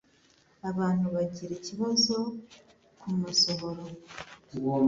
abantu 0.69 1.05
bagira 1.15 1.53
ikibazo 1.59 2.17
ku 2.99 3.07
masohoro 3.21 3.83